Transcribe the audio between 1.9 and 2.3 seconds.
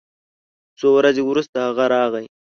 راغی